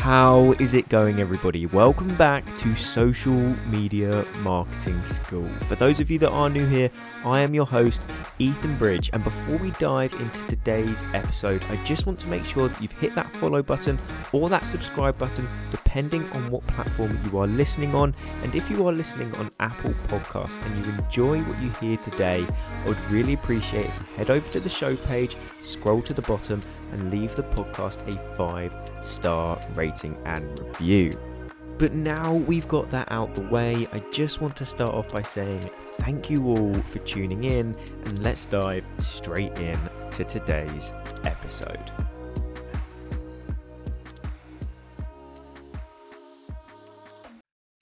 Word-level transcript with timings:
How 0.00 0.52
is 0.52 0.72
it 0.72 0.88
going, 0.88 1.20
everybody? 1.20 1.66
Welcome 1.66 2.16
back 2.16 2.42
to 2.60 2.74
Social 2.74 3.34
Media 3.66 4.24
Marketing 4.38 5.04
School. 5.04 5.46
For 5.68 5.74
those 5.74 6.00
of 6.00 6.10
you 6.10 6.18
that 6.20 6.30
are 6.30 6.48
new 6.48 6.66
here, 6.66 6.90
I 7.22 7.40
am 7.40 7.52
your 7.52 7.66
host, 7.66 8.00
Ethan 8.38 8.78
Bridge. 8.78 9.10
And 9.12 9.22
before 9.22 9.58
we 9.58 9.72
dive 9.72 10.14
into 10.14 10.42
today's 10.46 11.04
episode, 11.12 11.62
I 11.68 11.76
just 11.84 12.06
want 12.06 12.18
to 12.20 12.28
make 12.28 12.46
sure 12.46 12.68
that 12.68 12.80
you've 12.80 12.92
hit 12.92 13.14
that 13.14 13.30
follow 13.36 13.62
button 13.62 13.98
or 14.32 14.48
that 14.48 14.64
subscribe 14.64 15.18
button, 15.18 15.46
depending 15.70 16.26
on 16.30 16.48
what 16.48 16.66
platform 16.68 17.20
you 17.26 17.38
are 17.38 17.46
listening 17.46 17.94
on. 17.94 18.14
And 18.42 18.54
if 18.54 18.70
you 18.70 18.88
are 18.88 18.92
listening 18.92 19.34
on 19.34 19.50
Apple 19.60 19.92
Podcasts 20.08 20.56
and 20.64 20.78
you 20.86 20.92
enjoy 20.92 21.42
what 21.42 21.60
you 21.60 21.70
hear 21.78 21.98
today, 21.98 22.46
I 22.84 22.88
would 22.88 23.10
really 23.10 23.34
appreciate 23.34 23.84
if 23.84 23.98
you 23.98 24.16
head 24.16 24.30
over 24.30 24.48
to 24.48 24.60
the 24.60 24.70
show 24.70 24.96
page, 24.96 25.36
scroll 25.60 26.00
to 26.02 26.14
the 26.14 26.22
bottom, 26.22 26.62
and 26.92 27.10
leave 27.10 27.36
the 27.36 27.42
podcast 27.42 28.00
a 28.08 28.36
five 28.36 28.74
star 29.02 29.60
rating 29.74 29.89
and 30.24 30.58
review. 30.58 31.12
But 31.78 31.94
now 31.94 32.34
we've 32.34 32.68
got 32.68 32.90
that 32.90 33.10
out 33.10 33.34
the 33.34 33.40
way, 33.40 33.88
I 33.92 34.00
just 34.12 34.40
want 34.40 34.54
to 34.56 34.66
start 34.66 34.90
off 34.90 35.08
by 35.08 35.22
saying 35.22 35.60
thank 35.60 36.28
you 36.28 36.46
all 36.48 36.74
for 36.74 36.98
tuning 36.98 37.44
in 37.44 37.74
and 38.04 38.22
let's 38.22 38.44
dive 38.44 38.84
straight 38.98 39.58
in 39.58 39.78
to 40.10 40.24
today's 40.24 40.92
episode. 41.24 41.90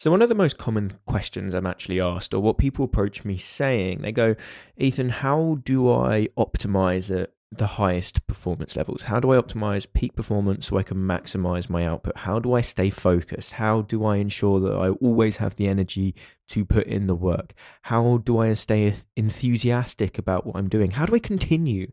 So, 0.00 0.12
one 0.12 0.22
of 0.22 0.28
the 0.28 0.36
most 0.36 0.58
common 0.58 0.92
questions 1.06 1.52
I'm 1.52 1.66
actually 1.66 2.00
asked, 2.00 2.32
or 2.32 2.40
what 2.40 2.56
people 2.56 2.84
approach 2.84 3.24
me 3.24 3.36
saying, 3.36 4.02
they 4.02 4.12
go, 4.12 4.36
Ethan, 4.76 5.08
how 5.08 5.58
do 5.64 5.90
I 5.90 6.28
optimize 6.38 7.10
at 7.10 7.32
the 7.50 7.66
highest 7.66 8.26
performance 8.26 8.76
levels? 8.76 9.04
How 9.04 9.20
do 9.20 9.32
I 9.32 9.40
optimize 9.40 9.90
peak 9.90 10.14
performance 10.14 10.66
so 10.66 10.76
I 10.76 10.82
can 10.82 10.98
maximize 10.98 11.70
my 11.70 11.86
output? 11.86 12.16
How 12.18 12.38
do 12.38 12.52
I 12.52 12.60
stay 12.60 12.90
focused? 12.90 13.52
How 13.52 13.82
do 13.82 14.04
I 14.04 14.16
ensure 14.16 14.60
that 14.60 14.74
I 14.74 14.90
always 14.90 15.38
have 15.38 15.56
the 15.56 15.68
energy 15.68 16.14
to 16.48 16.64
put 16.64 16.86
in 16.86 17.06
the 17.06 17.14
work? 17.14 17.54
How 17.82 18.18
do 18.18 18.38
I 18.38 18.52
stay 18.54 18.94
enthusiastic 19.16 20.18
about 20.18 20.46
what 20.46 20.56
I'm 20.56 20.68
doing? 20.68 20.92
How 20.92 21.06
do 21.06 21.14
I 21.14 21.18
continue 21.20 21.92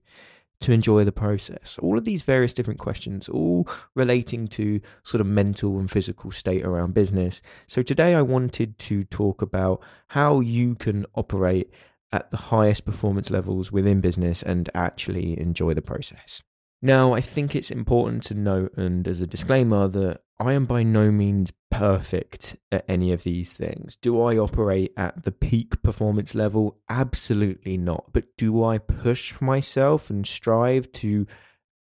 to 0.59 0.71
enjoy 0.73 1.05
the 1.05 1.11
process? 1.11 1.77
All 1.81 1.97
of 1.97 2.05
these 2.05 2.23
various 2.23 2.53
different 2.53 2.79
questions, 2.79 3.29
all 3.29 3.67
relating 3.93 4.47
to 4.49 4.81
sort 5.03 5.21
of 5.21 5.27
mental 5.27 5.79
and 5.79 5.89
physical 5.89 6.31
state 6.31 6.65
around 6.65 6.93
business. 6.93 7.41
So 7.67 7.81
today 7.81 8.13
I 8.13 8.21
wanted 8.21 8.77
to 8.79 9.05
talk 9.05 9.41
about 9.41 9.81
how 10.07 10.41
you 10.41 10.75
can 10.75 11.05
operate 11.15 11.71
at 12.15 12.31
the 12.31 12.37
highest 12.37 12.85
performance 12.85 13.29
levels 13.29 13.71
within 13.71 13.99
business 13.99 14.41
and 14.41 14.69
actually 14.73 15.39
enjoy 15.39 15.73
the 15.73 15.81
process. 15.81 16.41
Now, 16.81 17.13
I 17.13 17.21
think 17.21 17.55
it's 17.55 17.71
important 17.71 18.23
to 18.23 18.33
note, 18.33 18.77
and 18.77 19.07
as 19.07 19.21
a 19.21 19.27
disclaimer, 19.27 19.87
that 19.87 20.21
I 20.39 20.53
am 20.53 20.65
by 20.65 20.83
no 20.83 21.11
means 21.11 21.51
perfect 21.71 22.57
at 22.71 22.85
any 22.87 23.11
of 23.11 23.23
these 23.23 23.53
things. 23.53 23.97
Do 24.01 24.21
I 24.21 24.37
operate 24.37 24.93
at 24.95 25.23
the 25.23 25.31
peak 25.31 25.81
performance 25.81 26.35
level? 26.35 26.77
Absolutely 26.89 27.77
not. 27.77 28.11
But 28.13 28.37
do 28.37 28.63
I 28.63 28.77
push 28.77 29.41
myself 29.41 30.09
and 30.09 30.27
strive 30.27 30.91
to 30.93 31.25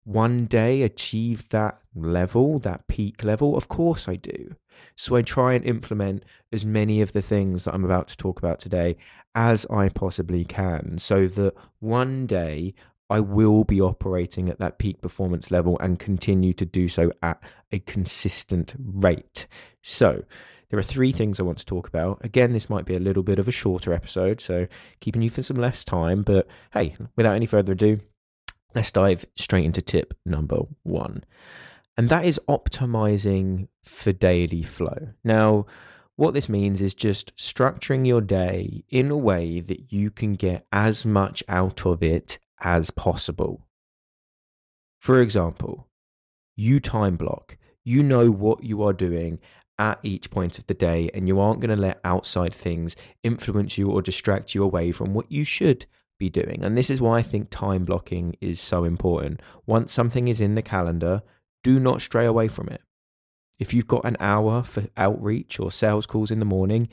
one 0.10 0.46
day 0.46 0.82
achieve 0.82 1.50
that 1.50 1.80
level, 1.94 2.58
that 2.60 2.88
peak 2.88 3.24
level? 3.24 3.56
Of 3.56 3.68
course 3.68 4.08
I 4.08 4.16
do. 4.16 4.56
So 4.96 5.16
I 5.16 5.22
try 5.22 5.54
and 5.54 5.64
implement 5.64 6.26
as 6.52 6.66
many 6.66 7.02
of 7.02 7.12
the 7.12 7.22
things 7.22 7.64
that 7.64 7.76
I'm 7.76 7.86
about 7.86 8.08
to 8.08 8.18
talk 8.18 8.40
about 8.40 8.60
today 8.60 8.98
as 9.36 9.68
I 9.70 9.90
possibly 9.90 10.46
can 10.46 10.98
so 10.98 11.28
that 11.28 11.54
one 11.80 12.26
day 12.26 12.74
I 13.08 13.20
will 13.20 13.64
be 13.64 13.80
operating 13.80 14.50
at 14.50 14.58
that 14.58 14.80
peak 14.80 15.00
performance 15.00 15.52
level 15.52 15.78
and 15.80 16.00
continue 16.00 16.54
to 16.54 16.66
do 16.66 16.88
so 16.88 17.12
at 17.22 17.39
a 17.72 17.78
consistent 17.78 18.73
rate. 18.80 19.45
So, 19.83 20.23
there 20.70 20.80
are 20.80 20.83
three 20.83 21.12
things 21.12 21.39
I 21.39 21.44
want 21.44 21.58
to 21.60 21.66
talk 21.66 21.88
about. 21.88 22.23
Again, 22.23 22.54
this 22.54 22.70
might 22.70 22.86
be 22.86 22.95
a 22.95 23.00
little 23.00 23.23
bit 23.23 23.39
of 23.39 23.48
a 23.48 23.52
shorter 23.52 23.92
episode, 23.92 24.39
so 24.39 24.67
keeping 25.00 25.23
you 25.23 25.30
for 25.32 25.42
some 25.42 25.58
less 25.58 25.83
time. 25.83 26.22
But 26.22 26.48
hey, 26.73 26.95
without 27.16 27.36
any 27.36 27.48
further 27.48 27.73
ado, 27.73 28.00
let's 28.76 28.92
dive 28.92 29.26
straight 29.36 29.66
into 29.66 29.82
tip 29.82 30.14
number 30.26 30.60
one. 30.84 31.24
And 31.98 32.10
that 32.10 32.26
is 32.26 32.40
optimizing 32.48 33.68
for 33.84 34.14
daily 34.14 34.64
flow. 34.64 35.10
Now, 35.24 35.66
what 36.16 36.34
this 36.34 36.50
means 36.50 36.82
is 36.82 36.94
just 36.94 37.36
structuring 37.36 38.06
your 38.06 38.22
day 38.22 38.84
in 38.90 39.10
a 39.10 39.18
way 39.18 39.60
that 39.62 39.92
you 39.92 40.12
can 40.12 40.34
get 40.34 40.66
as 40.72 41.06
much 41.06 41.44
out 41.48 41.86
of 41.86 42.04
it 42.04 42.40
as 42.62 42.92
possible. 42.92 43.66
For 45.00 45.22
example, 45.22 45.88
you 46.56 46.80
time 46.80 47.16
block, 47.16 47.58
you 47.86 48.04
know 48.04 48.30
what 48.32 48.64
you 48.64 48.84
are 48.84 48.94
doing 48.94 49.40
at 49.78 50.00
each 50.04 50.30
point 50.30 50.60
of 50.60 50.68
the 50.68 50.74
day, 50.74 51.10
and 51.14 51.26
you 51.26 51.40
aren't 51.40 51.62
going 51.62 51.70
to 51.70 51.82
let 51.82 52.02
outside 52.04 52.54
things 52.54 52.98
influence 53.24 53.78
you 53.78 53.90
or 53.90 54.02
distract 54.02 54.54
you 54.54 54.62
away 54.62 54.92
from 54.92 55.14
what 55.14 55.32
you 55.32 55.46
should 55.46 55.86
be 56.20 56.30
doing. 56.30 56.64
And 56.64 56.78
this 56.78 56.90
is 56.90 57.02
why 57.02 57.20
I 57.20 57.22
think 57.24 57.50
time 57.50 57.86
blocking 57.86 58.36
is 58.42 58.60
so 58.60 58.84
important. 58.84 59.42
Once 59.66 59.92
something 59.92 60.28
is 60.28 60.40
in 60.40 60.56
the 60.56 60.62
calendar, 60.62 61.24
do 61.64 61.80
not 61.80 62.02
stray 62.02 62.26
away 62.26 62.48
from 62.48 62.68
it. 62.70 62.82
If 63.60 63.74
you've 63.74 63.88
got 63.88 64.06
an 64.06 64.18
hour 64.20 64.64
for 64.64 64.86
outreach 64.96 65.60
or 65.60 65.72
sales 65.72 66.06
calls 66.06 66.32
in 66.32 66.40
the 66.40 66.46
morning, 66.46 66.90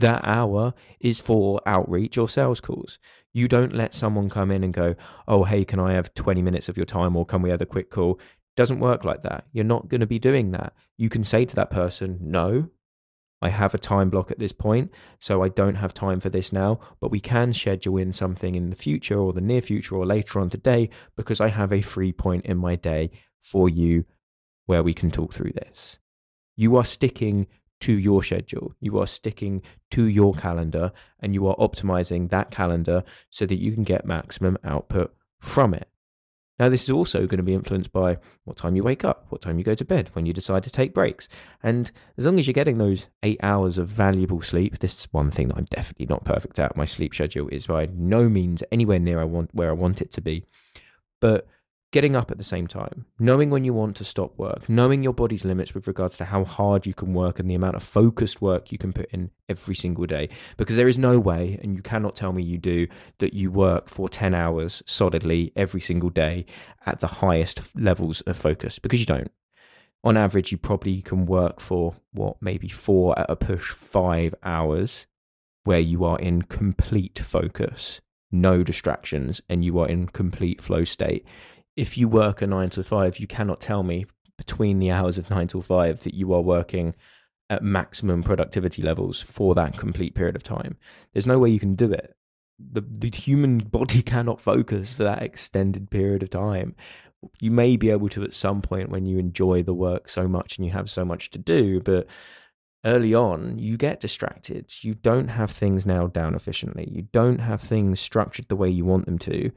that 0.00 0.22
hour 0.24 0.74
is 0.98 1.20
for 1.20 1.60
outreach 1.66 2.18
or 2.18 2.28
sales 2.28 2.60
calls. 2.60 2.98
You 3.32 3.48
don't 3.48 3.74
let 3.74 3.94
someone 3.94 4.28
come 4.28 4.50
in 4.50 4.64
and 4.64 4.74
go, 4.74 4.96
oh, 5.28 5.44
hey, 5.44 5.64
can 5.64 5.78
I 5.78 5.92
have 5.92 6.12
20 6.14 6.42
minutes 6.42 6.68
of 6.68 6.76
your 6.76 6.86
time 6.86 7.16
or 7.16 7.24
can 7.24 7.42
we 7.42 7.50
have 7.50 7.60
a 7.60 7.66
quick 7.66 7.90
call? 7.90 8.18
Doesn't 8.56 8.80
work 8.80 9.04
like 9.04 9.22
that. 9.22 9.44
You're 9.52 9.64
not 9.64 9.88
going 9.88 10.00
to 10.00 10.06
be 10.06 10.18
doing 10.18 10.50
that. 10.50 10.72
You 10.98 11.08
can 11.08 11.22
say 11.22 11.44
to 11.44 11.54
that 11.54 11.70
person, 11.70 12.18
no, 12.20 12.68
I 13.42 13.48
have 13.48 13.74
a 13.74 13.78
time 13.78 14.10
block 14.10 14.30
at 14.30 14.38
this 14.38 14.52
point, 14.52 14.90
so 15.18 15.42
I 15.42 15.48
don't 15.48 15.76
have 15.76 15.94
time 15.94 16.20
for 16.20 16.28
this 16.28 16.52
now, 16.52 16.80
but 17.00 17.10
we 17.10 17.20
can 17.20 17.52
schedule 17.52 17.96
in 17.96 18.12
something 18.12 18.54
in 18.54 18.70
the 18.70 18.76
future 18.76 19.18
or 19.18 19.32
the 19.32 19.40
near 19.40 19.62
future 19.62 19.96
or 19.96 20.04
later 20.04 20.40
on 20.40 20.50
today 20.50 20.90
because 21.16 21.40
I 21.40 21.48
have 21.48 21.72
a 21.72 21.80
free 21.80 22.12
point 22.12 22.44
in 22.44 22.58
my 22.58 22.76
day 22.76 23.10
for 23.40 23.68
you 23.68 24.04
where 24.66 24.82
we 24.82 24.92
can 24.92 25.10
talk 25.10 25.32
through 25.32 25.52
this. 25.52 25.98
You 26.56 26.76
are 26.76 26.84
sticking 26.84 27.46
to 27.80 27.98
your 27.98 28.22
schedule. 28.22 28.74
You 28.80 28.98
are 28.98 29.06
sticking 29.06 29.62
to 29.92 30.04
your 30.04 30.34
calendar 30.34 30.92
and 31.20 31.34
you 31.34 31.46
are 31.46 31.56
optimizing 31.56 32.28
that 32.28 32.50
calendar 32.50 33.02
so 33.30 33.46
that 33.46 33.58
you 33.58 33.72
can 33.72 33.84
get 33.84 34.04
maximum 34.04 34.58
output 34.62 35.14
from 35.40 35.72
it. 35.72 35.88
Now, 36.60 36.68
this 36.68 36.84
is 36.84 36.90
also 36.90 37.20
going 37.20 37.38
to 37.38 37.42
be 37.42 37.54
influenced 37.54 37.90
by 37.90 38.18
what 38.44 38.58
time 38.58 38.76
you 38.76 38.82
wake 38.82 39.02
up, 39.02 39.24
what 39.30 39.40
time 39.40 39.56
you 39.56 39.64
go 39.64 39.74
to 39.74 39.84
bed, 39.84 40.10
when 40.12 40.26
you 40.26 40.34
decide 40.34 40.62
to 40.64 40.70
take 40.70 40.92
breaks. 40.92 41.26
And 41.62 41.90
as 42.18 42.26
long 42.26 42.38
as 42.38 42.46
you're 42.46 42.52
getting 42.52 42.76
those 42.76 43.06
eight 43.22 43.40
hours 43.42 43.78
of 43.78 43.88
valuable 43.88 44.42
sleep, 44.42 44.78
this 44.80 45.00
is 45.00 45.08
one 45.10 45.30
thing 45.30 45.48
that 45.48 45.56
I'm 45.56 45.64
definitely 45.70 46.04
not 46.04 46.26
perfect 46.26 46.58
at. 46.58 46.76
My 46.76 46.84
sleep 46.84 47.14
schedule 47.14 47.48
is 47.48 47.66
by 47.66 47.88
no 47.94 48.28
means 48.28 48.62
anywhere 48.70 48.98
near 48.98 49.22
I 49.22 49.24
want 49.24 49.54
where 49.54 49.70
I 49.70 49.72
want 49.72 50.02
it 50.02 50.12
to 50.12 50.20
be. 50.20 50.44
But 51.18 51.48
getting 51.92 52.14
up 52.14 52.30
at 52.30 52.38
the 52.38 52.44
same 52.44 52.66
time, 52.66 53.04
knowing 53.18 53.50
when 53.50 53.64
you 53.64 53.74
want 53.74 53.96
to 53.96 54.04
stop 54.04 54.36
work, 54.38 54.68
knowing 54.68 55.02
your 55.02 55.12
body's 55.12 55.44
limits 55.44 55.74
with 55.74 55.86
regards 55.86 56.16
to 56.16 56.24
how 56.24 56.44
hard 56.44 56.86
you 56.86 56.94
can 56.94 57.12
work 57.12 57.38
and 57.38 57.50
the 57.50 57.54
amount 57.54 57.74
of 57.74 57.82
focused 57.82 58.40
work 58.40 58.70
you 58.70 58.78
can 58.78 58.92
put 58.92 59.10
in 59.10 59.30
every 59.48 59.74
single 59.74 60.06
day. 60.06 60.28
Because 60.56 60.76
there 60.76 60.88
is 60.88 60.98
no 60.98 61.18
way, 61.18 61.58
and 61.62 61.74
you 61.74 61.82
cannot 61.82 62.14
tell 62.14 62.32
me 62.32 62.42
you 62.42 62.58
do, 62.58 62.86
that 63.18 63.34
you 63.34 63.50
work 63.50 63.88
for 63.88 64.08
10 64.08 64.34
hours 64.34 64.82
solidly 64.86 65.52
every 65.56 65.80
single 65.80 66.10
day 66.10 66.46
at 66.86 67.00
the 67.00 67.06
highest 67.06 67.60
levels 67.74 68.20
of 68.22 68.36
focus, 68.36 68.78
because 68.78 69.00
you 69.00 69.06
don't. 69.06 69.30
On 70.04 70.16
average, 70.16 70.52
you 70.52 70.58
probably 70.58 71.02
can 71.02 71.26
work 71.26 71.60
for 71.60 71.96
what, 72.12 72.36
maybe 72.40 72.68
four 72.68 73.18
at 73.18 73.28
a 73.28 73.36
push, 73.36 73.72
five 73.72 74.34
hours 74.42 75.06
where 75.64 75.80
you 75.80 76.04
are 76.04 76.18
in 76.18 76.42
complete 76.42 77.18
focus 77.18 78.00
no 78.32 78.62
distractions 78.62 79.40
and 79.48 79.64
you 79.64 79.78
are 79.78 79.88
in 79.88 80.06
complete 80.06 80.62
flow 80.62 80.84
state 80.84 81.26
if 81.80 81.96
you 81.96 82.06
work 82.08 82.42
a 82.42 82.46
nine 82.46 82.68
to 82.68 82.84
five, 82.84 83.18
you 83.18 83.26
cannot 83.26 83.58
tell 83.58 83.82
me 83.82 84.04
between 84.36 84.78
the 84.78 84.90
hours 84.90 85.16
of 85.16 85.30
nine 85.30 85.48
till 85.48 85.62
five 85.62 86.02
that 86.02 86.12
you 86.12 86.30
are 86.34 86.42
working 86.42 86.94
at 87.48 87.62
maximum 87.62 88.22
productivity 88.22 88.82
levels 88.82 89.22
for 89.22 89.54
that 89.54 89.78
complete 89.78 90.14
period 90.14 90.36
of 90.36 90.42
time. 90.42 90.76
There's 91.14 91.26
no 91.26 91.38
way 91.38 91.48
you 91.48 91.58
can 91.58 91.74
do 91.74 91.90
it. 91.90 92.14
The, 92.58 92.82
the 92.82 93.10
human 93.10 93.58
body 93.76 94.02
cannot 94.02 94.42
focus 94.42 94.92
for 94.92 95.04
that 95.04 95.22
extended 95.22 95.90
period 95.90 96.22
of 96.22 96.28
time. 96.28 96.76
You 97.40 97.50
may 97.50 97.76
be 97.76 97.88
able 97.88 98.10
to 98.10 98.24
at 98.24 98.34
some 98.34 98.60
point 98.60 98.90
when 98.90 99.06
you 99.06 99.18
enjoy 99.18 99.62
the 99.62 99.74
work 99.74 100.10
so 100.10 100.28
much 100.28 100.58
and 100.58 100.66
you 100.66 100.72
have 100.72 100.90
so 100.90 101.06
much 101.06 101.30
to 101.30 101.38
do, 101.38 101.80
but 101.80 102.06
early 102.84 103.14
on, 103.14 103.58
you 103.58 103.78
get 103.78 104.00
distracted. 104.00 104.84
You 104.84 104.94
don't 104.96 105.28
have 105.28 105.50
things 105.50 105.86
nailed 105.86 106.12
down 106.12 106.34
efficiently. 106.34 106.90
You 106.92 107.08
don't 107.10 107.40
have 107.40 107.62
things 107.62 108.00
structured 108.00 108.48
the 108.48 108.56
way 108.56 108.68
you 108.68 108.84
want 108.84 109.06
them 109.06 109.18
to 109.20 109.50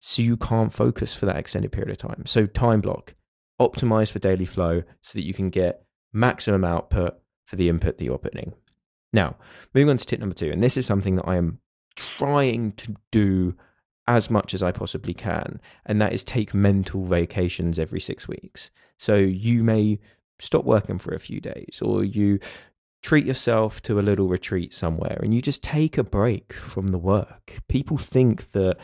so 0.00 0.22
you 0.22 0.36
can't 0.36 0.72
focus 0.72 1.14
for 1.14 1.26
that 1.26 1.36
extended 1.36 1.72
period 1.72 1.90
of 1.90 1.98
time. 1.98 2.24
So 2.26 2.46
time 2.46 2.80
block, 2.80 3.14
optimize 3.60 4.10
for 4.10 4.18
daily 4.18 4.44
flow 4.44 4.82
so 5.02 5.18
that 5.18 5.24
you 5.24 5.34
can 5.34 5.50
get 5.50 5.82
maximum 6.12 6.64
output 6.64 7.18
for 7.44 7.56
the 7.56 7.68
input 7.68 7.98
that 7.98 8.04
you're 8.04 8.18
putting. 8.18 8.54
Now, 9.12 9.36
moving 9.74 9.90
on 9.90 9.96
to 9.96 10.06
tip 10.06 10.20
number 10.20 10.34
two, 10.34 10.50
and 10.50 10.62
this 10.62 10.76
is 10.76 10.86
something 10.86 11.16
that 11.16 11.26
I 11.26 11.36
am 11.36 11.60
trying 11.96 12.72
to 12.72 12.94
do 13.10 13.56
as 14.06 14.30
much 14.30 14.54
as 14.54 14.62
I 14.62 14.72
possibly 14.72 15.14
can, 15.14 15.60
and 15.84 16.00
that 16.00 16.12
is 16.12 16.24
take 16.24 16.54
mental 16.54 17.04
vacations 17.04 17.78
every 17.78 18.00
six 18.00 18.28
weeks. 18.28 18.70
So 18.98 19.16
you 19.16 19.62
may 19.62 19.98
stop 20.40 20.64
working 20.64 20.98
for 20.98 21.14
a 21.14 21.20
few 21.20 21.40
days 21.40 21.80
or 21.82 22.04
you 22.04 22.38
treat 23.02 23.26
yourself 23.26 23.80
to 23.82 23.98
a 23.98 24.02
little 24.02 24.28
retreat 24.28 24.74
somewhere 24.74 25.18
and 25.22 25.34
you 25.34 25.40
just 25.40 25.62
take 25.62 25.98
a 25.98 26.04
break 26.04 26.52
from 26.52 26.88
the 26.88 26.98
work. 26.98 27.58
People 27.68 27.98
think 27.98 28.52
that 28.52 28.76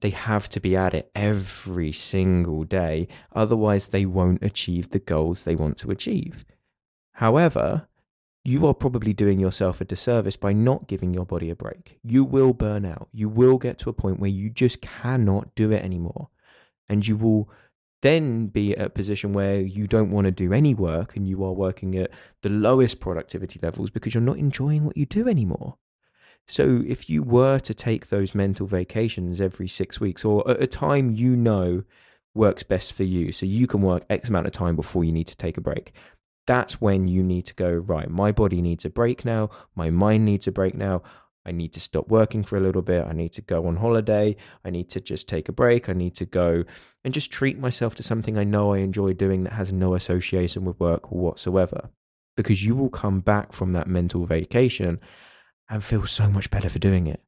they 0.00 0.10
have 0.10 0.48
to 0.50 0.60
be 0.60 0.76
at 0.76 0.94
it 0.94 1.10
every 1.14 1.92
single 1.92 2.64
day, 2.64 3.08
otherwise, 3.34 3.88
they 3.88 4.06
won't 4.06 4.42
achieve 4.42 4.90
the 4.90 4.98
goals 4.98 5.42
they 5.42 5.56
want 5.56 5.76
to 5.78 5.90
achieve. 5.90 6.44
However, 7.12 7.88
you 8.44 8.66
are 8.66 8.74
probably 8.74 9.12
doing 9.12 9.40
yourself 9.40 9.80
a 9.80 9.84
disservice 9.84 10.36
by 10.36 10.52
not 10.52 10.88
giving 10.88 11.12
your 11.12 11.26
body 11.26 11.50
a 11.50 11.56
break. 11.56 11.98
You 12.02 12.24
will 12.24 12.54
burn 12.54 12.86
out. 12.86 13.08
You 13.12 13.28
will 13.28 13.58
get 13.58 13.76
to 13.78 13.90
a 13.90 13.92
point 13.92 14.20
where 14.20 14.30
you 14.30 14.48
just 14.48 14.80
cannot 14.80 15.54
do 15.54 15.72
it 15.72 15.84
anymore. 15.84 16.28
And 16.88 17.06
you 17.06 17.16
will 17.16 17.50
then 18.00 18.46
be 18.46 18.76
at 18.76 18.86
a 18.86 18.90
position 18.90 19.32
where 19.32 19.60
you 19.60 19.86
don't 19.86 20.10
want 20.10 20.26
to 20.26 20.30
do 20.30 20.52
any 20.52 20.72
work 20.72 21.16
and 21.16 21.26
you 21.26 21.44
are 21.44 21.52
working 21.52 21.96
at 21.96 22.10
the 22.42 22.48
lowest 22.48 23.00
productivity 23.00 23.58
levels 23.62 23.90
because 23.90 24.14
you're 24.14 24.22
not 24.22 24.38
enjoying 24.38 24.84
what 24.84 24.96
you 24.96 25.04
do 25.04 25.28
anymore. 25.28 25.76
So, 26.48 26.82
if 26.86 27.10
you 27.10 27.22
were 27.22 27.58
to 27.58 27.74
take 27.74 28.08
those 28.08 28.34
mental 28.34 28.66
vacations 28.66 29.40
every 29.40 29.68
six 29.68 30.00
weeks 30.00 30.24
or 30.24 30.48
at 30.50 30.62
a 30.62 30.66
time 30.66 31.14
you 31.14 31.36
know 31.36 31.84
works 32.34 32.62
best 32.62 32.94
for 32.94 33.04
you, 33.04 33.32
so 33.32 33.44
you 33.44 33.66
can 33.66 33.82
work 33.82 34.04
X 34.08 34.30
amount 34.30 34.46
of 34.46 34.52
time 34.52 34.74
before 34.74 35.04
you 35.04 35.12
need 35.12 35.26
to 35.26 35.36
take 35.36 35.58
a 35.58 35.60
break, 35.60 35.92
that's 36.46 36.80
when 36.80 37.06
you 37.06 37.22
need 37.22 37.44
to 37.46 37.54
go, 37.54 37.70
right, 37.70 38.08
my 38.08 38.32
body 38.32 38.62
needs 38.62 38.86
a 38.86 38.90
break 38.90 39.26
now, 39.26 39.50
my 39.74 39.90
mind 39.90 40.24
needs 40.24 40.46
a 40.46 40.52
break 40.52 40.74
now. 40.74 41.02
I 41.44 41.52
need 41.52 41.72
to 41.74 41.80
stop 41.80 42.08
working 42.08 42.44
for 42.44 42.58
a 42.58 42.60
little 42.60 42.82
bit. 42.82 43.06
I 43.06 43.12
need 43.12 43.32
to 43.32 43.40
go 43.40 43.66
on 43.66 43.76
holiday. 43.76 44.36
I 44.66 44.70
need 44.70 44.90
to 44.90 45.00
just 45.00 45.28
take 45.28 45.48
a 45.48 45.52
break. 45.52 45.88
I 45.88 45.94
need 45.94 46.14
to 46.16 46.26
go 46.26 46.64
and 47.04 47.14
just 47.14 47.30
treat 47.30 47.58
myself 47.58 47.94
to 47.94 48.02
something 48.02 48.36
I 48.36 48.44
know 48.44 48.74
I 48.74 48.78
enjoy 48.78 49.14
doing 49.14 49.44
that 49.44 49.54
has 49.54 49.72
no 49.72 49.94
association 49.94 50.66
with 50.66 50.78
work 50.78 51.10
whatsoever. 51.10 51.88
Because 52.36 52.62
you 52.62 52.74
will 52.74 52.90
come 52.90 53.20
back 53.20 53.54
from 53.54 53.72
that 53.72 53.88
mental 53.88 54.26
vacation 54.26 55.00
and 55.68 55.84
feel 55.84 56.06
so 56.06 56.30
much 56.30 56.50
better 56.50 56.68
for 56.68 56.78
doing 56.78 57.06
it. 57.06 57.22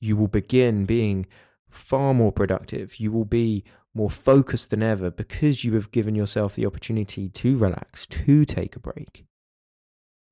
You 0.00 0.16
will 0.16 0.28
begin 0.28 0.86
being 0.86 1.26
far 1.68 2.14
more 2.14 2.32
productive. 2.32 2.98
You 3.00 3.12
will 3.12 3.24
be 3.24 3.64
more 3.94 4.10
focused 4.10 4.70
than 4.70 4.82
ever 4.82 5.10
because 5.10 5.64
you 5.64 5.74
have 5.74 5.92
given 5.92 6.14
yourself 6.14 6.54
the 6.54 6.66
opportunity 6.66 7.28
to 7.28 7.56
relax, 7.56 8.06
to 8.06 8.44
take 8.44 8.76
a 8.76 8.80
break. 8.80 9.24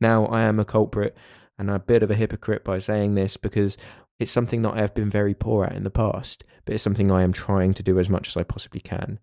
Now, 0.00 0.26
I 0.26 0.42
am 0.42 0.58
a 0.58 0.64
culprit 0.64 1.16
and 1.58 1.70
a 1.70 1.78
bit 1.78 2.02
of 2.02 2.10
a 2.10 2.16
hypocrite 2.16 2.64
by 2.64 2.80
saying 2.80 3.14
this 3.14 3.36
because 3.36 3.76
it's 4.18 4.32
something 4.32 4.62
that 4.62 4.74
I 4.74 4.80
have 4.80 4.94
been 4.94 5.10
very 5.10 5.34
poor 5.34 5.64
at 5.64 5.76
in 5.76 5.84
the 5.84 5.90
past, 5.90 6.44
but 6.64 6.74
it's 6.74 6.82
something 6.82 7.10
I 7.10 7.22
am 7.22 7.32
trying 7.32 7.74
to 7.74 7.82
do 7.82 7.98
as 7.98 8.08
much 8.08 8.28
as 8.28 8.36
I 8.36 8.42
possibly 8.42 8.80
can 8.80 9.20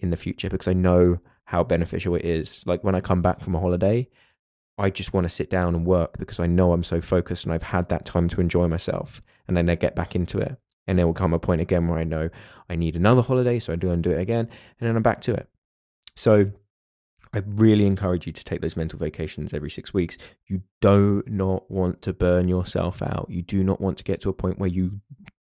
in 0.00 0.10
the 0.10 0.16
future 0.16 0.48
because 0.48 0.68
I 0.68 0.72
know 0.72 1.18
how 1.44 1.62
beneficial 1.62 2.14
it 2.14 2.24
is. 2.24 2.60
Like 2.64 2.82
when 2.82 2.94
I 2.94 3.00
come 3.00 3.22
back 3.22 3.40
from 3.40 3.54
a 3.54 3.60
holiday, 3.60 4.08
I 4.76 4.90
just 4.90 5.12
want 5.12 5.24
to 5.24 5.28
sit 5.28 5.50
down 5.50 5.74
and 5.74 5.86
work 5.86 6.18
because 6.18 6.40
I 6.40 6.46
know 6.46 6.72
I'm 6.72 6.82
so 6.82 7.00
focused 7.00 7.44
and 7.44 7.52
I've 7.52 7.62
had 7.62 7.88
that 7.88 8.04
time 8.04 8.28
to 8.30 8.40
enjoy 8.40 8.66
myself. 8.68 9.22
And 9.46 9.56
then 9.56 9.68
I 9.68 9.74
get 9.74 9.94
back 9.94 10.16
into 10.16 10.38
it. 10.38 10.56
And 10.86 10.98
there 10.98 11.06
will 11.06 11.14
come 11.14 11.32
a 11.32 11.38
point 11.38 11.60
again 11.60 11.88
where 11.88 11.98
I 11.98 12.04
know 12.04 12.28
I 12.68 12.76
need 12.76 12.96
another 12.96 13.22
holiday. 13.22 13.58
So 13.58 13.72
I 13.72 13.76
do 13.76 13.90
and 13.90 14.02
do 14.02 14.10
it 14.10 14.20
again. 14.20 14.48
And 14.80 14.88
then 14.88 14.96
I'm 14.96 15.02
back 15.02 15.20
to 15.22 15.34
it. 15.34 15.48
So 16.16 16.50
I 17.32 17.42
really 17.46 17.86
encourage 17.86 18.26
you 18.26 18.32
to 18.32 18.44
take 18.44 18.60
those 18.60 18.76
mental 18.76 18.98
vacations 18.98 19.54
every 19.54 19.70
six 19.70 19.94
weeks. 19.94 20.18
You 20.46 20.62
do 20.80 21.22
not 21.26 21.70
want 21.70 22.02
to 22.02 22.12
burn 22.12 22.48
yourself 22.48 23.02
out. 23.02 23.26
You 23.28 23.42
do 23.42 23.64
not 23.64 23.80
want 23.80 23.98
to 23.98 24.04
get 24.04 24.20
to 24.22 24.28
a 24.28 24.34
point 24.34 24.58
where 24.58 24.68
you 24.68 25.00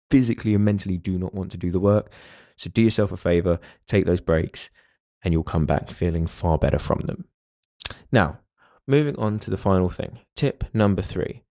physically 0.09 0.53
and 0.53 0.63
mentally 0.63 0.97
do 0.97 1.17
not 1.17 1.33
want 1.33 1.51
to 1.51 1.57
do 1.57 1.71
the 1.71 1.79
work. 1.79 2.11
So 2.57 2.69
do 2.69 2.81
yourself 2.81 3.11
a 3.11 3.17
favor, 3.17 3.59
take 3.87 4.05
those 4.05 4.21
breaks, 4.21 4.69
and 5.23 5.33
you'll 5.33 5.43
come 5.43 5.65
back 5.65 5.89
feeling 5.89 6.27
far 6.27 6.57
better 6.57 6.79
from 6.79 6.99
them. 7.01 7.25
Now, 8.11 8.39
moving 8.87 9.17
on 9.17 9.39
to 9.39 9.49
the 9.49 9.57
final 9.57 9.89
thing. 9.89 10.19
Tip 10.35 10.63
number 10.73 11.01
three 11.01 11.43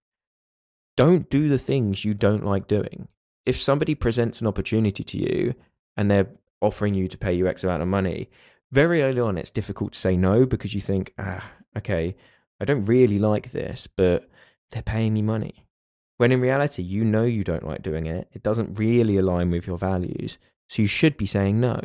don't 0.96 1.30
do 1.30 1.48
the 1.48 1.58
things 1.58 2.04
you 2.04 2.12
don't 2.12 2.44
like 2.44 2.68
doing. 2.68 3.08
If 3.46 3.56
somebody 3.60 3.94
presents 3.94 4.40
an 4.40 4.46
opportunity 4.46 5.02
to 5.02 5.16
you 5.16 5.54
and 5.96 6.10
they're 6.10 6.28
offering 6.60 6.92
you 6.92 7.08
to 7.08 7.16
pay 7.16 7.32
you 7.32 7.48
X 7.48 7.64
amount 7.64 7.80
of 7.80 7.88
money, 7.88 8.28
very 8.70 9.02
early 9.02 9.20
on, 9.20 9.38
it's 9.38 9.50
difficult 9.50 9.92
to 9.92 9.98
say 9.98 10.16
no 10.16 10.44
because 10.44 10.74
you 10.74 10.80
think, 10.80 11.14
ah, 11.18 11.52
okay, 11.76 12.16
I 12.60 12.64
don't 12.64 12.84
really 12.84 13.18
like 13.18 13.52
this, 13.52 13.88
but 13.96 14.28
they're 14.70 14.82
paying 14.82 15.14
me 15.14 15.22
money. 15.22 15.66
When 16.18 16.32
in 16.32 16.40
reality, 16.40 16.82
you 16.82 17.02
know 17.02 17.24
you 17.24 17.44
don't 17.44 17.66
like 17.66 17.82
doing 17.82 18.04
it. 18.04 18.28
It 18.32 18.42
doesn't 18.42 18.78
really 18.78 19.16
align 19.16 19.50
with 19.50 19.66
your 19.66 19.78
values. 19.78 20.36
So 20.68 20.82
you 20.82 20.88
should 20.88 21.16
be 21.16 21.24
saying 21.24 21.58
no. 21.58 21.80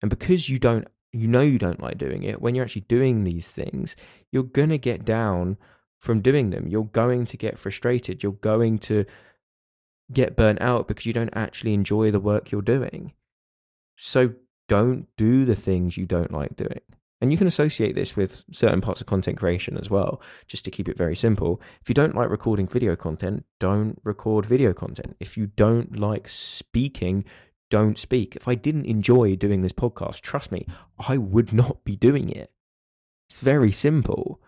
And 0.00 0.08
because 0.08 0.48
you 0.48 0.58
don't, 0.58 0.88
you 1.12 1.26
know 1.26 1.40
you 1.40 1.58
don't 1.58 1.80
like 1.80 1.98
doing 1.98 2.22
it, 2.22 2.40
when 2.40 2.54
you're 2.54 2.64
actually 2.64 2.82
doing 2.82 3.24
these 3.24 3.50
things, 3.50 3.96
you're 4.30 4.42
going 4.42 4.68
to 4.68 4.78
get 4.78 5.04
down 5.04 5.56
from 5.98 6.20
doing 6.20 6.50
them. 6.50 6.68
You're 6.68 6.84
going 6.84 7.24
to 7.26 7.36
get 7.36 7.58
frustrated. 7.58 8.22
You're 8.22 8.32
going 8.32 8.78
to 8.80 9.04
get 10.12 10.36
burnt 10.36 10.60
out 10.60 10.88
because 10.88 11.06
you 11.06 11.12
don't 11.12 11.34
actually 11.34 11.74
enjoy 11.74 12.10
the 12.10 12.20
work 12.20 12.50
you're 12.50 12.62
doing. 12.62 13.12
So 13.96 14.34
don't 14.68 15.08
do 15.16 15.44
the 15.44 15.56
things 15.56 15.96
you 15.96 16.06
don't 16.06 16.32
like 16.32 16.56
doing. 16.56 16.80
And 17.20 17.32
you 17.32 17.38
can 17.38 17.48
associate 17.48 17.96
this 17.96 18.14
with 18.14 18.44
certain 18.52 18.80
parts 18.80 19.00
of 19.00 19.08
content 19.08 19.38
creation 19.38 19.76
as 19.76 19.90
well, 19.90 20.22
just 20.46 20.64
to 20.66 20.70
keep 20.70 20.88
it 20.88 20.96
very 20.96 21.16
simple. 21.16 21.60
If 21.82 21.88
you 21.88 21.94
don't 21.94 22.14
like 22.14 22.30
recording 22.30 22.68
video 22.68 22.94
content, 22.94 23.44
don't 23.58 23.98
record 24.04 24.46
video 24.46 24.72
content. 24.72 25.16
If 25.18 25.36
you 25.36 25.48
don't 25.48 25.98
like 25.98 26.28
speaking, 26.28 27.24
don't 27.70 27.98
speak. 27.98 28.36
If 28.36 28.48
I 28.48 28.54
didn't 28.54 28.86
enjoy 28.86 29.36
doing 29.36 29.62
this 29.62 29.72
podcast, 29.72 30.20
trust 30.20 30.52
me, 30.52 30.66
I 31.08 31.16
would 31.16 31.52
not 31.52 31.84
be 31.84 31.96
doing 31.96 32.28
it. 32.28 32.52
It's 33.28 33.40
very 33.40 33.72
simple. 33.72 34.40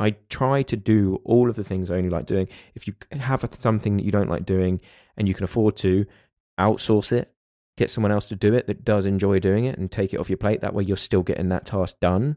I 0.00 0.16
try 0.28 0.62
to 0.62 0.76
do 0.76 1.20
all 1.24 1.48
of 1.48 1.56
the 1.56 1.64
things 1.64 1.90
I 1.90 1.96
only 1.96 2.10
like 2.10 2.26
doing. 2.26 2.48
If 2.74 2.88
you 2.88 2.94
have 3.12 3.48
something 3.54 3.96
that 3.96 4.04
you 4.04 4.10
don't 4.10 4.30
like 4.30 4.44
doing 4.44 4.80
and 5.16 5.28
you 5.28 5.34
can 5.34 5.44
afford 5.44 5.76
to, 5.76 6.06
outsource 6.58 7.12
it 7.12 7.34
get 7.76 7.90
someone 7.90 8.12
else 8.12 8.26
to 8.26 8.36
do 8.36 8.54
it 8.54 8.66
that 8.66 8.84
does 8.84 9.04
enjoy 9.04 9.38
doing 9.38 9.64
it 9.64 9.78
and 9.78 9.90
take 9.90 10.14
it 10.14 10.18
off 10.18 10.30
your 10.30 10.36
plate. 10.36 10.60
That 10.60 10.74
way, 10.74 10.84
you're 10.84 10.96
still 10.96 11.22
getting 11.22 11.48
that 11.48 11.66
task 11.66 11.96
done, 12.00 12.36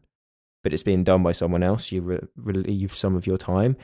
but 0.62 0.72
it's 0.72 0.82
being 0.82 1.04
done 1.04 1.22
by 1.22 1.32
someone 1.32 1.62
else. 1.62 1.92
You 1.92 2.02
re- 2.02 2.20
relieve 2.36 2.94
some 2.94 3.14
of 3.14 3.26
your 3.26 3.38
time, 3.38 3.76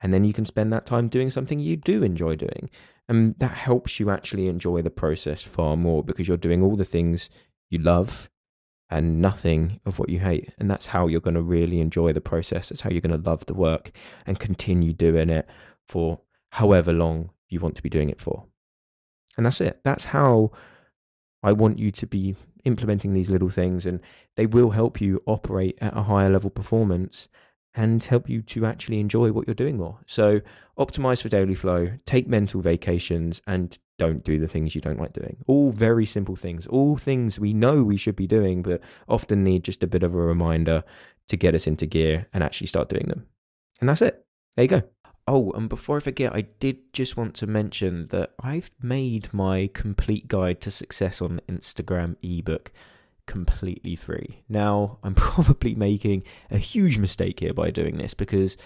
and 0.00 0.12
then 0.12 0.24
you 0.24 0.32
can 0.32 0.46
spend 0.46 0.72
that 0.72 0.86
time 0.86 1.08
doing 1.08 1.30
something 1.30 1.58
you 1.58 1.76
do 1.76 2.02
enjoy 2.02 2.36
doing. 2.36 2.70
And 3.08 3.34
that 3.38 3.52
helps 3.52 4.00
you 4.00 4.10
actually 4.10 4.48
enjoy 4.48 4.82
the 4.82 4.90
process 4.90 5.42
far 5.42 5.76
more 5.76 6.02
because 6.02 6.28
you're 6.28 6.36
doing 6.36 6.62
all 6.62 6.76
the 6.76 6.84
things 6.84 7.28
you 7.68 7.78
love 7.78 8.30
and 8.88 9.20
nothing 9.20 9.80
of 9.84 9.98
what 9.98 10.08
you 10.08 10.18
hate. 10.18 10.50
And 10.58 10.70
that's 10.70 10.86
how 10.86 11.06
you're 11.06 11.20
going 11.20 11.34
to 11.34 11.42
really 11.42 11.80
enjoy 11.80 12.12
the 12.12 12.20
process. 12.20 12.68
That's 12.68 12.82
how 12.82 12.90
you're 12.90 13.00
going 13.00 13.22
to 13.22 13.30
love 13.30 13.46
the 13.46 13.54
work 13.54 13.90
and 14.26 14.38
continue 14.38 14.92
doing 14.92 15.30
it 15.30 15.48
for 15.88 16.20
however 16.50 16.92
long 16.92 17.30
you 17.48 17.60
want 17.60 17.74
to 17.76 17.82
be 17.82 17.88
doing 17.88 18.10
it 18.10 18.20
for. 18.20 18.44
And 19.36 19.46
that's 19.46 19.60
it. 19.60 19.80
That's 19.84 20.06
how 20.06 20.52
I 21.42 21.52
want 21.52 21.78
you 21.78 21.90
to 21.90 22.06
be 22.06 22.36
implementing 22.64 23.14
these 23.14 23.30
little 23.30 23.48
things, 23.48 23.86
and 23.86 24.00
they 24.36 24.46
will 24.46 24.70
help 24.70 25.00
you 25.00 25.22
operate 25.26 25.76
at 25.80 25.96
a 25.96 26.02
higher 26.02 26.30
level 26.30 26.50
performance 26.50 27.28
and 27.74 28.02
help 28.04 28.28
you 28.28 28.42
to 28.42 28.66
actually 28.66 29.00
enjoy 29.00 29.32
what 29.32 29.46
you're 29.46 29.54
doing 29.54 29.78
more. 29.78 29.98
So, 30.06 30.40
optimize 30.78 31.22
for 31.22 31.28
daily 31.28 31.54
flow, 31.54 31.92
take 32.04 32.26
mental 32.26 32.60
vacations, 32.60 33.40
and 33.46 33.76
don't 33.98 34.24
do 34.24 34.38
the 34.38 34.48
things 34.48 34.74
you 34.74 34.80
don't 34.80 35.00
like 35.00 35.12
doing. 35.12 35.36
All 35.46 35.70
very 35.70 36.06
simple 36.06 36.36
things, 36.36 36.66
all 36.66 36.96
things 36.96 37.38
we 37.38 37.52
know 37.52 37.82
we 37.82 37.96
should 37.96 38.16
be 38.16 38.26
doing, 38.26 38.62
but 38.62 38.80
often 39.08 39.44
need 39.44 39.64
just 39.64 39.82
a 39.82 39.86
bit 39.86 40.02
of 40.02 40.14
a 40.14 40.18
reminder 40.18 40.84
to 41.28 41.36
get 41.36 41.54
us 41.54 41.66
into 41.66 41.86
gear 41.86 42.26
and 42.32 42.42
actually 42.42 42.66
start 42.66 42.88
doing 42.88 43.06
them. 43.08 43.26
And 43.80 43.88
that's 43.88 44.02
it. 44.02 44.24
There 44.56 44.64
you 44.64 44.68
go. 44.68 44.82
Oh, 45.26 45.52
and 45.52 45.68
before 45.68 45.98
I 45.98 46.00
forget, 46.00 46.34
I 46.34 46.42
did 46.42 46.92
just 46.92 47.16
want 47.16 47.34
to 47.36 47.46
mention 47.46 48.08
that 48.08 48.32
I've 48.42 48.72
made 48.82 49.32
my 49.32 49.70
complete 49.72 50.26
guide 50.26 50.60
to 50.62 50.70
success 50.70 51.22
on 51.22 51.40
Instagram 51.48 52.16
ebook 52.22 52.72
completely 53.26 53.96
free. 53.96 54.42
Now, 54.48 54.98
I'm 55.02 55.14
probably 55.16 55.74
making 55.74 56.24
a 56.50 56.58
huge 56.58 56.98
mistake 56.98 57.40
here 57.40 57.54
by 57.54 57.70
doing 57.70 57.98
this 57.98 58.14
because 58.14 58.56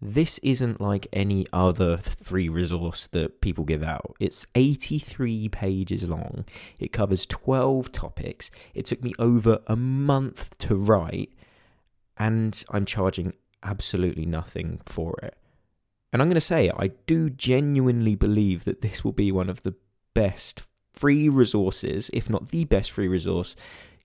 this 0.00 0.38
isn't 0.38 0.80
like 0.80 1.06
any 1.12 1.46
other 1.52 1.96
free 1.96 2.48
resource 2.48 3.06
that 3.08 3.40
people 3.40 3.64
give 3.64 3.82
out. 3.82 4.14
It's 4.20 4.44
83 4.54 5.48
pages 5.48 6.04
long. 6.04 6.44
It 6.78 6.92
covers 6.92 7.24
12 7.26 7.92
topics. 7.92 8.50
It 8.74 8.84
took 8.84 9.02
me 9.02 9.14
over 9.18 9.60
a 9.66 9.76
month 9.76 10.58
to 10.58 10.74
write, 10.74 11.32
and 12.18 12.62
I'm 12.70 12.84
charging 12.84 13.32
absolutely 13.62 14.26
nothing 14.26 14.80
for 14.84 15.18
it. 15.22 15.34
And 16.12 16.20
I'm 16.20 16.28
going 16.28 16.34
to 16.36 16.40
say, 16.40 16.70
I 16.76 16.88
do 17.06 17.30
genuinely 17.30 18.14
believe 18.14 18.64
that 18.64 18.82
this 18.82 19.02
will 19.02 19.12
be 19.12 19.32
one 19.32 19.50
of 19.50 19.62
the 19.62 19.74
best 20.14 20.62
free 20.92 21.28
resources, 21.28 22.10
if 22.12 22.30
not 22.30 22.48
the 22.48 22.64
best 22.64 22.90
free 22.90 23.08
resource, 23.08 23.56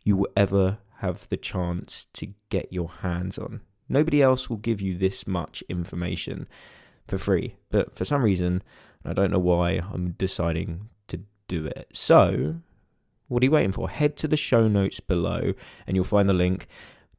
you 0.03 0.17
will 0.17 0.29
ever 0.35 0.79
have 0.97 1.27
the 1.29 1.37
chance 1.37 2.07
to 2.13 2.33
get 2.49 2.71
your 2.71 2.89
hands 3.01 3.37
on. 3.37 3.61
Nobody 3.89 4.21
else 4.21 4.49
will 4.49 4.57
give 4.57 4.81
you 4.81 4.97
this 4.97 5.27
much 5.27 5.63
information 5.67 6.47
for 7.07 7.17
free. 7.17 7.55
But 7.69 7.95
for 7.95 8.05
some 8.05 8.23
reason, 8.23 8.63
I 9.03 9.13
don't 9.13 9.31
know 9.31 9.39
why, 9.39 9.81
I'm 9.91 10.11
deciding 10.11 10.89
to 11.07 11.21
do 11.47 11.65
it. 11.65 11.89
So, 11.93 12.55
what 13.27 13.41
are 13.41 13.45
you 13.45 13.51
waiting 13.51 13.71
for? 13.71 13.89
Head 13.89 14.15
to 14.17 14.27
the 14.27 14.37
show 14.37 14.67
notes 14.67 14.99
below 14.99 15.53
and 15.87 15.95
you'll 15.95 16.05
find 16.05 16.29
the 16.29 16.33
link 16.33 16.67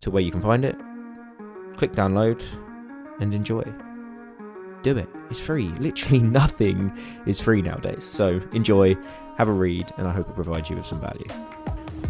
to 0.01 0.11
where 0.11 0.23
you 0.23 0.31
can 0.31 0.43
find 0.43 0.65
it 0.65 0.77
click 1.77 1.93
download 1.93 2.41
and 3.21 3.35
enjoy. 3.35 3.65
Do 4.83 4.97
it. 4.97 5.09
It's 5.31 5.41
free. 5.41 5.69
Literally 5.81 6.21
nothing 6.21 6.97
is 7.27 7.41
free 7.41 7.63
nowadays. 7.63 8.09
So 8.11 8.41
enjoy, 8.53 8.97
have 9.37 9.49
a 9.49 9.53
read, 9.53 9.93
and 9.97 10.07
I 10.07 10.13
hope 10.13 10.29
it 10.29 10.35
provides 10.35 10.71
you 10.71 10.77
with 10.77 10.87
some 10.87 11.01
value. 11.01 11.62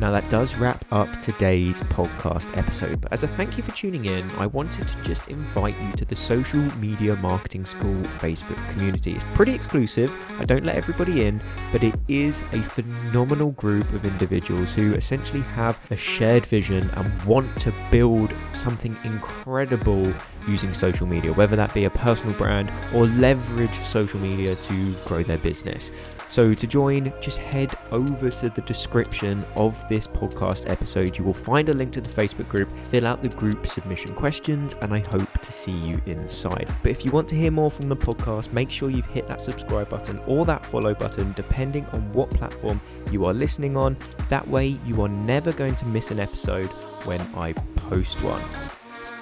Now, 0.02 0.10
that 0.10 0.28
does 0.28 0.56
wrap 0.56 0.84
up 0.90 1.20
today's 1.20 1.80
podcast 1.82 2.56
episode. 2.58 3.00
But 3.00 3.12
as 3.12 3.22
a 3.22 3.28
thank 3.28 3.56
you 3.56 3.62
for 3.62 3.70
tuning 3.70 4.06
in, 4.06 4.28
I 4.32 4.46
wanted 4.46 4.88
to 4.88 5.02
just 5.04 5.28
invite 5.28 5.80
you 5.80 5.92
to 5.92 6.04
the 6.04 6.16
Social 6.16 6.58
Media 6.78 7.14
Marketing 7.14 7.64
School 7.64 8.02
Facebook 8.18 8.58
community. 8.72 9.12
It's 9.12 9.22
pretty 9.34 9.54
exclusive. 9.54 10.12
I 10.40 10.44
don't 10.44 10.64
let 10.64 10.74
everybody 10.74 11.24
in, 11.24 11.40
but 11.70 11.84
it 11.84 11.94
is 12.08 12.42
a 12.50 12.60
phenomenal 12.62 13.52
group 13.52 13.92
of 13.92 14.04
individuals 14.04 14.72
who 14.72 14.92
essentially 14.94 15.42
have 15.42 15.78
a 15.92 15.96
shared 15.96 16.46
vision 16.46 16.90
and 16.94 17.22
want 17.22 17.56
to 17.60 17.72
build 17.92 18.34
something 18.54 18.96
incredible 19.04 20.12
using 20.48 20.74
social 20.74 21.06
media, 21.06 21.32
whether 21.32 21.54
that 21.54 21.72
be 21.74 21.84
a 21.84 21.90
personal 21.90 22.36
brand 22.36 22.72
or 22.92 23.06
leverage 23.06 23.78
social 23.84 24.18
media 24.18 24.56
to 24.56 24.96
grow 25.04 25.22
their 25.22 25.38
business. 25.38 25.92
So, 26.32 26.54
to 26.54 26.66
join, 26.66 27.12
just 27.20 27.36
head 27.36 27.74
over 27.90 28.30
to 28.30 28.48
the 28.48 28.62
description 28.62 29.44
of 29.54 29.86
this 29.90 30.06
podcast 30.06 30.66
episode. 30.70 31.18
You 31.18 31.24
will 31.24 31.34
find 31.34 31.68
a 31.68 31.74
link 31.74 31.92
to 31.92 32.00
the 32.00 32.08
Facebook 32.08 32.48
group, 32.48 32.70
fill 32.86 33.06
out 33.06 33.22
the 33.22 33.28
group 33.28 33.66
submission 33.66 34.14
questions, 34.14 34.74
and 34.80 34.94
I 34.94 35.00
hope 35.00 35.30
to 35.42 35.52
see 35.52 35.72
you 35.72 36.00
inside. 36.06 36.74
But 36.82 36.90
if 36.90 37.04
you 37.04 37.10
want 37.10 37.28
to 37.28 37.34
hear 37.34 37.50
more 37.50 37.70
from 37.70 37.90
the 37.90 37.96
podcast, 37.96 38.50
make 38.50 38.70
sure 38.70 38.88
you've 38.88 39.04
hit 39.04 39.26
that 39.26 39.42
subscribe 39.42 39.90
button 39.90 40.20
or 40.26 40.46
that 40.46 40.64
follow 40.64 40.94
button, 40.94 41.34
depending 41.36 41.84
on 41.92 42.10
what 42.14 42.30
platform 42.30 42.80
you 43.10 43.26
are 43.26 43.34
listening 43.34 43.76
on. 43.76 43.94
That 44.30 44.48
way, 44.48 44.78
you 44.86 45.02
are 45.02 45.10
never 45.10 45.52
going 45.52 45.74
to 45.74 45.84
miss 45.84 46.10
an 46.10 46.18
episode 46.18 46.70
when 47.04 47.20
I 47.34 47.52
post 47.76 48.16
one. 48.22 48.42